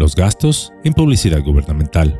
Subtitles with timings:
[0.00, 2.18] Los gastos en publicidad gubernamental.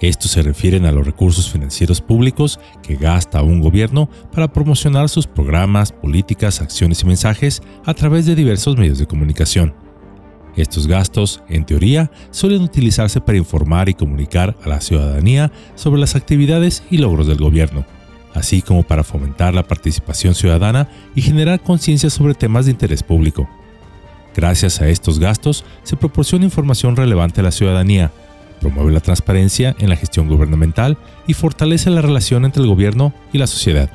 [0.00, 5.26] Estos se refieren a los recursos financieros públicos que gasta un gobierno para promocionar sus
[5.26, 9.74] programas, políticas, acciones y mensajes a través de diversos medios de comunicación.
[10.54, 16.14] Estos gastos, en teoría, suelen utilizarse para informar y comunicar a la ciudadanía sobre las
[16.14, 17.84] actividades y logros del gobierno,
[18.34, 23.48] así como para fomentar la participación ciudadana y generar conciencia sobre temas de interés público.
[24.36, 28.12] Gracias a estos gastos se proporciona información relevante a la ciudadanía,
[28.60, 33.38] promueve la transparencia en la gestión gubernamental y fortalece la relación entre el gobierno y
[33.38, 33.90] la sociedad.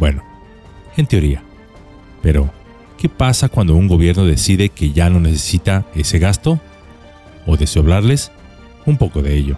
[0.00, 0.24] Bueno,
[0.96, 1.44] en teoría.
[2.20, 2.50] Pero,
[2.98, 6.58] ¿qué pasa cuando un gobierno decide que ya no necesita ese gasto?
[7.46, 8.32] ¿O deseo hablarles?
[8.86, 9.56] Un poco de ello.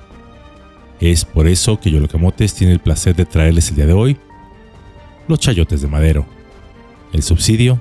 [1.01, 4.19] Es por eso que Yolocamotes tiene el placer de traerles el día de hoy
[5.27, 6.27] los chayotes de madero,
[7.13, 7.80] el subsidio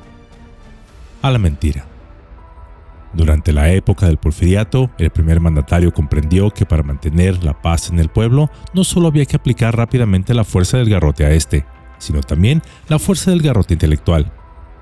[1.21, 1.85] a la mentira.
[3.15, 7.99] Durante la época del porfiriato, el primer mandatario comprendió que para mantener la paz en
[7.99, 11.65] el pueblo no solo había que aplicar rápidamente la fuerza del garrote a este,
[11.97, 14.33] sino también la fuerza del garrote intelectual.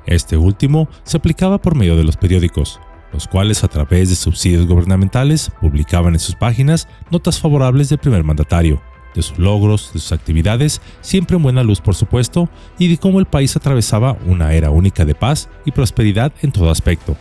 [0.08, 2.80] Este último se aplicaba por medio de los periódicos,
[3.14, 8.24] los cuales a través de subsidios gubernamentales publicaban en sus páginas notas favorables del primer
[8.24, 8.82] mandatario,
[9.14, 13.20] de sus logros, de sus actividades, siempre en buena luz por supuesto, y de cómo
[13.20, 17.16] el país atravesaba una era única de paz y prosperidad en todo aspecto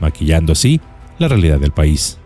[0.00, 0.80] maquillando así
[1.18, 2.18] la realidad del país.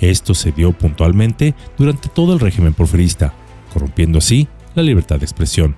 [0.00, 3.32] Esto se dio puntualmente durante todo el régimen porfirista,
[3.72, 5.76] corrompiendo así la libertad de expresión.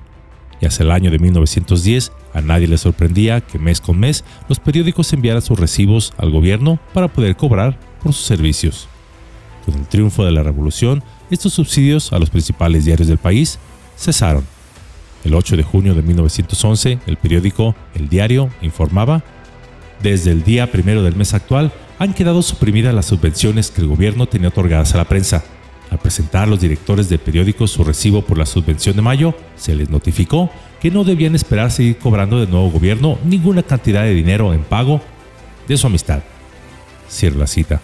[0.60, 4.58] Y hacia el año de 1910 a nadie le sorprendía que mes con mes los
[4.58, 8.88] periódicos enviaran sus recibos al gobierno para poder cobrar por sus servicios.
[9.64, 13.58] Con el triunfo de la revolución, estos subsidios a los principales diarios del país
[13.96, 14.44] cesaron.
[15.24, 19.22] El 8 de junio de 1911, el periódico El Diario informaba
[20.02, 24.26] desde el día primero del mes actual, han quedado suprimidas las subvenciones que el gobierno
[24.26, 25.44] tenía otorgadas a la prensa.
[25.90, 29.74] Al presentar a los directores de periódicos su recibo por la subvención de mayo, se
[29.74, 34.52] les notificó que no debían esperar seguir cobrando del nuevo gobierno ninguna cantidad de dinero
[34.52, 35.00] en pago
[35.66, 36.22] de su amistad.
[37.08, 37.80] Cierra la cita.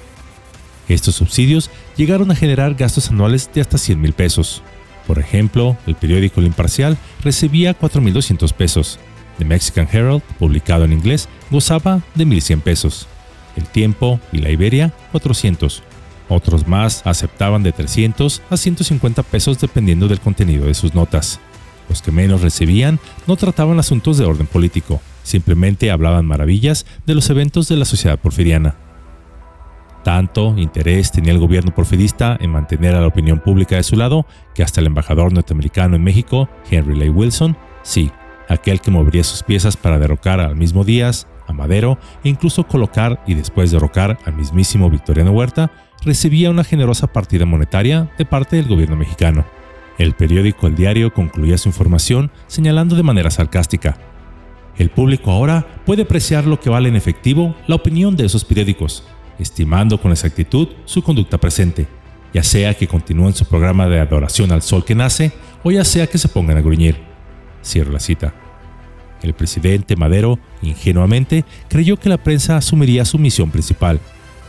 [0.89, 4.63] Estos subsidios llegaron a generar gastos anuales de hasta 100 mil pesos.
[5.07, 8.99] Por ejemplo, el periódico El Imparcial recibía 4.200 pesos,
[9.39, 13.09] The Mexican Herald, publicado en inglés, gozaba de 1.100 pesos.
[13.57, 15.83] El Tiempo y la Iberia, 400.
[16.29, 21.41] Otros más aceptaban de 300 a 150 pesos dependiendo del contenido de sus notas.
[21.89, 27.29] Los que menos recibían no trataban asuntos de orden político, simplemente hablaban maravillas de los
[27.29, 28.77] eventos de la sociedad porfiriana.
[30.03, 34.27] Tanto interés tenía el gobierno porfirista en mantener a la opinión pública de su lado
[34.55, 38.11] que hasta el embajador norteamericano en México, Henry Lay Wilson, sí,
[38.49, 43.23] aquel que movería sus piezas para derrocar al mismo Díaz, a Madero e incluso colocar
[43.27, 45.71] y después derrocar al mismísimo Victoriano Huerta,
[46.05, 49.45] recibía una generosa partida monetaria de parte del gobierno mexicano.
[49.99, 53.97] El periódico El Diario concluía su información señalando de manera sarcástica.
[54.77, 59.05] El público ahora puede apreciar lo que vale en efectivo la opinión de esos periódicos,
[59.39, 61.87] estimando con exactitud su conducta presente,
[62.33, 66.09] ya sea que continúen su programa de adoración al sol que nace o ya sea
[66.09, 67.14] que se pongan a gruñir.
[67.65, 68.35] Cierro la cita.
[69.23, 74.01] El presidente Madero, ingenuamente, creyó que la prensa asumiría su misión principal,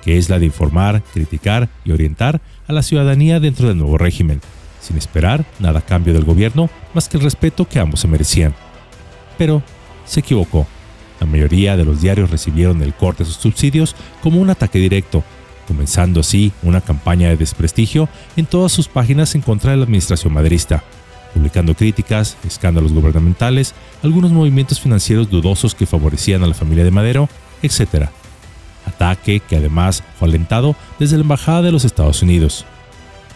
[0.03, 4.41] que es la de informar, criticar y orientar a la ciudadanía dentro del nuevo régimen,
[4.81, 8.53] sin esperar nada a cambio del gobierno más que el respeto que ambos se merecían.
[9.37, 9.63] Pero
[10.05, 10.67] se equivocó.
[11.19, 15.23] La mayoría de los diarios recibieron el corte de sus subsidios como un ataque directo,
[15.67, 20.33] comenzando así una campaña de desprestigio en todas sus páginas en contra de la administración
[20.33, 20.83] maderista,
[21.35, 27.29] publicando críticas, escándalos gubernamentales, algunos movimientos financieros dudosos que favorecían a la familia de Madero,
[27.61, 28.07] etc.
[28.85, 32.65] Ataque que además fue alentado desde la Embajada de los Estados Unidos.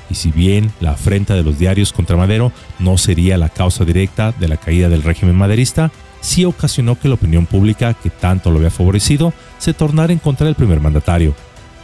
[0.09, 4.31] Y si bien la afrenta de los diarios contra Madero no sería la causa directa
[4.31, 8.57] de la caída del régimen maderista, sí ocasionó que la opinión pública que tanto lo
[8.57, 11.35] había favorecido se tornara en contra del primer mandatario,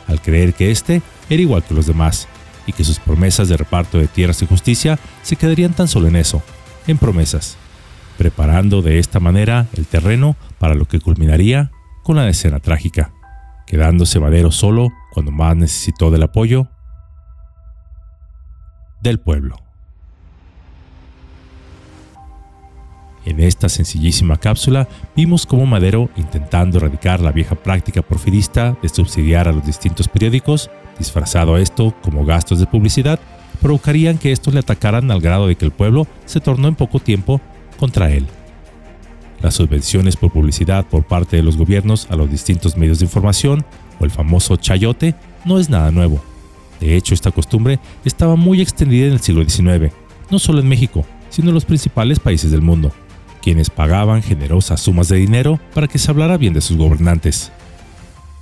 [0.08, 2.28] al creer que éste era igual que los demás,
[2.68, 6.16] y que sus promesas de reparto de tierras y justicia se quedarían tan solo en
[6.16, 6.42] eso,
[6.88, 7.58] en promesas,
[8.18, 11.72] preparando de esta manera el terreno para lo que culminaría
[12.04, 13.14] con la escena trágica,
[13.66, 16.68] quedándose Madero solo cuando más necesitó del apoyo
[19.02, 19.58] del pueblo.
[23.26, 29.48] En esta sencillísima cápsula vimos cómo Madero, intentando erradicar la vieja práctica porfirista de subsidiar
[29.48, 33.20] a los distintos periódicos, disfrazado esto como gastos de publicidad,
[33.62, 37.00] provocarían que estos le atacaran al grado de que el pueblo se tornó en poco
[37.00, 37.42] tiempo
[37.80, 38.28] contra él.
[39.42, 43.66] Las subvenciones por publicidad por parte de los gobiernos a los distintos medios de información,
[44.00, 45.16] o el famoso chayote,
[45.46, 46.22] no es nada nuevo,
[46.80, 49.94] De hecho, esta costumbre estaba muy extendida en el siglo XIX,
[50.30, 52.92] no solo en México, sino en los principales países del mundo,
[53.42, 57.52] quienes pagaban generosas sumas de dinero para que se hablara bien de sus gobernantes.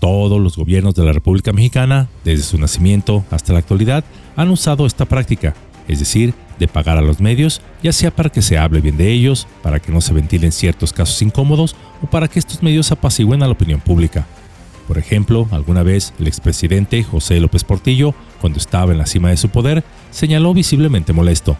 [0.04, 4.04] Todos los gobiernos de la República Mexicana, desde su nacimiento hasta la actualidad,
[4.36, 5.56] han usado esta práctica,
[5.88, 9.14] es decir, de pagar a los medios, ya sea para que se hable bien de
[9.14, 13.44] ellos, para que no se ventilen ciertos casos incómodos o para que estos medios apacigüen
[13.44, 14.28] a la opinión pública.
[14.90, 19.38] Por ejemplo, alguna vez el expresidente José López Portillo, cuando estaba en la cima de
[19.38, 21.56] su poder, señaló visiblemente molesto.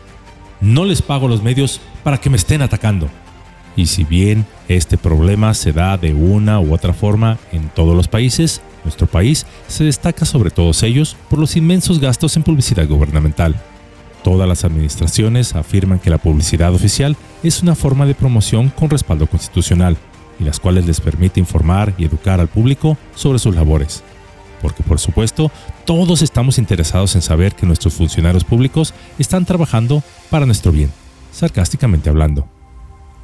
[0.60, 3.08] No les pago los medios para que me estén atacando.
[3.76, 8.08] Y si bien este problema se da de una u otra forma en todos los
[8.08, 13.56] países, nuestro país se destaca sobre todos ellos por los inmensos gastos en publicidad gubernamental.
[14.24, 19.28] Todas las administraciones afirman que la publicidad oficial es una forma de promoción con respaldo
[19.28, 19.98] constitucional,
[20.40, 24.04] y las cuales les permite informar y educar al público sobre sus labores.
[24.62, 25.52] Porque por supuesto,
[25.86, 30.92] todos estamos interesados en saber que nuestros funcionarios públicos están trabajando para nuestro bien,
[31.32, 32.48] sarcásticamente hablando.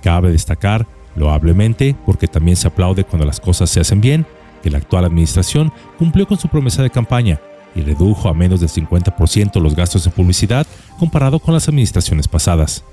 [0.02, 4.26] Cabe destacar, loablemente, porque también se aplaude cuando las cosas se hacen bien,
[4.64, 7.40] que la actual administración cumplió con su promesa de campaña
[7.76, 10.66] y redujo a menos del 50% los gastos de publicidad
[10.98, 12.84] comparado con las administraciones pasadas.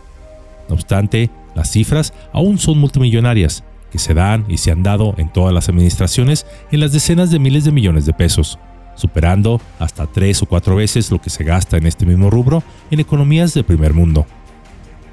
[0.68, 5.32] No obstante, las cifras aún son multimillonarias, que se dan y se han dado en
[5.32, 8.58] todas las administraciones en las decenas de miles de millones de pesos,
[8.96, 13.00] superando hasta tres o cuatro veces lo que se gasta en este mismo rubro en
[13.00, 14.26] economías del primer mundo.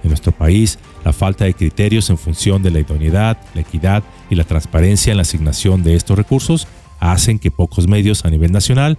[0.03, 4.35] En nuestro país, la falta de criterios en función de la idoneidad, la equidad y
[4.35, 6.67] la transparencia en la asignación de estos recursos
[6.99, 8.97] hacen que pocos medios a nivel nacional,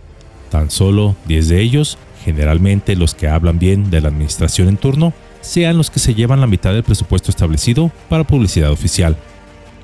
[0.50, 5.12] tan solo 10 de ellos, generalmente los que hablan bien de la administración en turno,
[5.42, 9.16] sean los que se llevan la mitad del presupuesto establecido para publicidad oficial.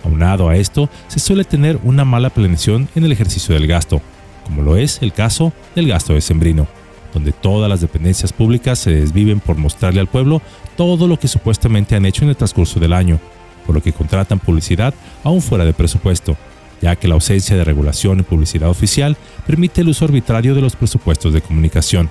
[0.04, 4.00] Aunado a esto, se suele tener una mala planeación en el ejercicio del gasto,
[4.44, 6.79] como lo es el caso del gasto de sembrino
[7.12, 10.42] donde todas las dependencias públicas se desviven por mostrarle al pueblo
[10.76, 13.18] todo lo que supuestamente han hecho en el transcurso del año,
[13.66, 16.36] por lo que contratan publicidad aún fuera de presupuesto,
[16.80, 19.16] ya que la ausencia de regulación en publicidad oficial
[19.46, 22.08] permite el uso arbitrario de los presupuestos de comunicación.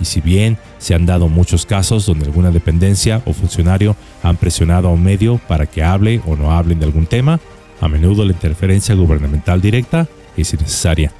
[0.00, 4.88] Y si bien se han dado muchos casos donde alguna dependencia o funcionario han presionado
[4.88, 7.38] a un medio para que hable o no hablen de algún tema,
[7.80, 11.12] a menudo la interferencia gubernamental directa es innecesaria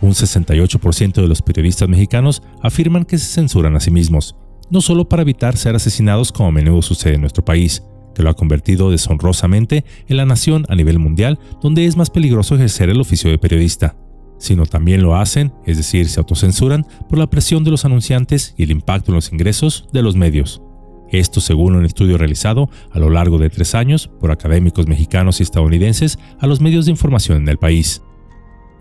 [0.00, 4.36] un 68% de los periodistas mexicanos afirman que se censuran a sí mismos,
[4.70, 7.82] no solo para evitar ser asesinados como a menudo sucede en nuestro país,
[8.14, 12.54] que lo ha convertido deshonrosamente en la nación a nivel mundial donde es más peligroso
[12.54, 13.96] ejercer el oficio de periodista,
[14.38, 18.64] sino también lo hacen, es decir, se autocensuran por la presión de los anunciantes y
[18.64, 20.62] el impacto en los ingresos de los medios.
[21.10, 25.42] Esto según un estudio realizado a lo largo de tres años por académicos mexicanos y
[25.42, 28.02] estadounidenses a los medios de información en el país.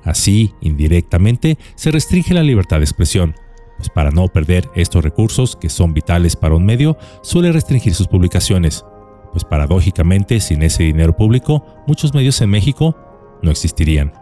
[0.03, 3.35] Así, indirectamente, se restringe la libertad de expresión,
[3.77, 8.07] pues para no perder estos recursos que son vitales para un medio, suele restringir sus
[8.07, 8.85] publicaciones,
[9.31, 12.95] pues paradójicamente sin ese dinero público, muchos medios en México
[13.41, 14.13] no existirían.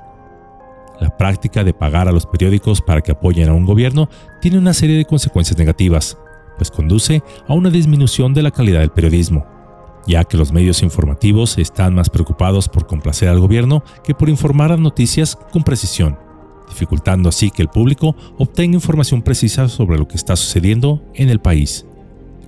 [0.99, 4.09] La práctica de pagar a los periódicos para que apoyen a un gobierno
[4.41, 6.17] tiene una serie de consecuencias negativas,
[6.57, 9.45] pues conduce a una disminución de la calidad del periodismo,
[10.05, 14.71] ya que los medios informativos están más preocupados por complacer al gobierno que por informar
[14.71, 16.17] las noticias con precisión,
[16.69, 21.39] dificultando así que el público obtenga información precisa sobre lo que está sucediendo en el
[21.39, 21.85] país.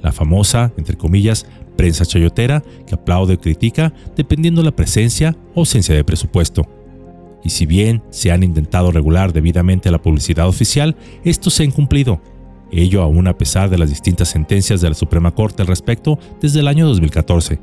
[0.02, 1.46] La famosa, entre comillas,
[1.76, 6.68] prensa chayotera que aplaude o critica dependiendo la presencia o ausencia de presupuesto.
[7.44, 12.22] Y si bien se han intentado regular debidamente la publicidad oficial, estos se han cumplido
[12.72, 16.60] ello aún a pesar de las distintas sentencias de la Suprema Corte al respecto desde
[16.60, 17.60] el año 2014,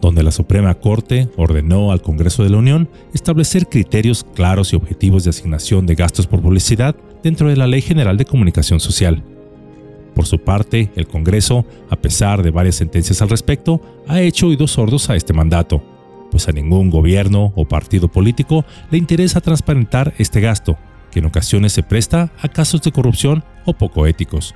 [0.00, 5.24] donde la Suprema Corte ordenó al Congreso de la Unión establecer criterios claros y objetivos
[5.24, 9.22] de asignación de gastos por publicidad dentro de la Ley General de Comunicación Social.
[10.14, 14.72] Por su parte, el Congreso, a pesar de varias sentencias al respecto, ha hecho oídos
[14.72, 15.82] sordos a este mandato,
[16.30, 20.78] pues a ningún gobierno o partido político le interesa transparentar este gasto,
[21.10, 24.54] que en ocasiones se presta a casos de corrupción o poco éticos,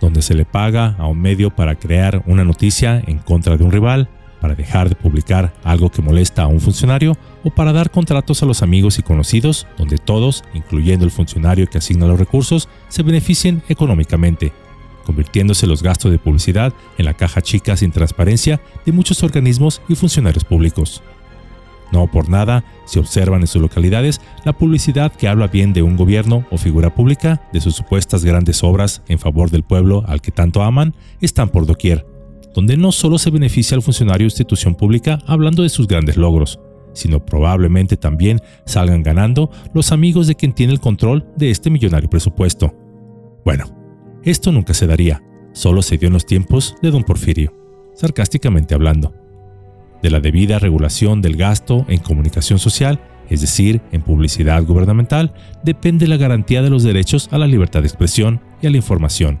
[0.00, 3.72] donde se le paga a un medio para crear una noticia en contra de un
[3.72, 4.08] rival,
[4.40, 8.46] para dejar de publicar algo que molesta a un funcionario o para dar contratos a
[8.46, 13.62] los amigos y conocidos donde todos, incluyendo el funcionario que asigna los recursos, se beneficien
[13.68, 14.52] económicamente,
[15.04, 19.94] convirtiéndose los gastos de publicidad en la caja chica sin transparencia de muchos organismos y
[19.94, 21.02] funcionarios públicos.
[21.92, 25.96] No por nada se observan en sus localidades la publicidad que habla bien de un
[25.96, 30.30] gobierno o figura pública, de sus supuestas grandes obras en favor del pueblo al que
[30.30, 32.06] tanto aman, están por doquier,
[32.54, 36.60] donde no solo se beneficia al funcionario o institución pública hablando de sus grandes logros,
[36.92, 42.10] sino probablemente también salgan ganando los amigos de quien tiene el control de este millonario
[42.10, 42.74] presupuesto.
[43.44, 43.64] Bueno,
[44.24, 47.54] esto nunca se daría, solo se dio en los tiempos de don Porfirio,
[47.94, 49.27] sarcásticamente hablando.
[50.02, 56.06] De la debida regulación del gasto en comunicación social, es decir, en publicidad gubernamental, depende
[56.06, 59.40] la garantía de los derechos a la libertad de expresión y a la información,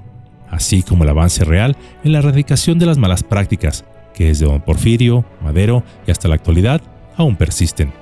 [0.50, 3.84] así como el avance real en la erradicación de las malas prácticas,
[4.14, 6.82] que desde don Porfirio, Madero y hasta la actualidad
[7.16, 7.92] aún persisten.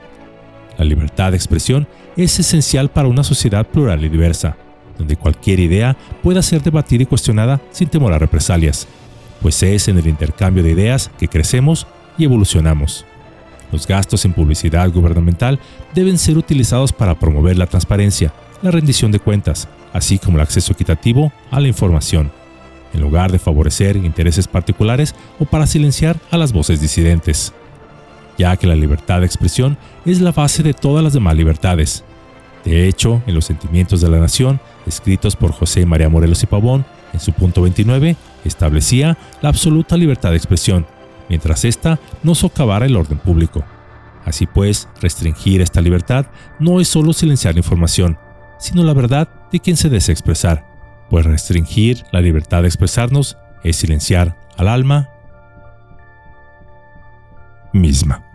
[0.79, 1.87] La libertad de expresión
[2.17, 4.57] es esencial para una sociedad plural y diversa,
[4.99, 8.89] donde cualquier idea pueda ser debatida y cuestionada sin temor a represalias,
[9.43, 11.87] pues es en el intercambio de ideas que crecemos
[12.19, 13.05] y evolucionamos.
[13.73, 15.59] Los gastos en publicidad gubernamental
[15.95, 18.33] deben ser utilizados para promover la transparencia,
[18.63, 22.31] la rendición de cuentas, así como el acceso equitativo a la información,
[22.93, 27.53] en lugar de favorecer intereses particulares o para silenciar a las voces disidentes,
[28.39, 32.05] ya que la libertad de expresión es la base de todas las demás libertades.
[32.65, 36.85] De hecho, en los sentimientos de la nación, escritos por José María Morelos y Pavón,
[37.13, 40.87] en su punto 29, establecía la absoluta libertad de expresión,
[41.29, 43.65] mientras ésta no socavara el orden público.
[44.25, 46.27] Así pues, restringir esta libertad
[46.59, 48.19] no es solo silenciar la información,
[48.59, 50.67] sino la verdad de quien se desea expresar,
[51.11, 55.11] pues restringir la libertad de expresarnos es silenciar al alma
[57.73, 58.26] misma.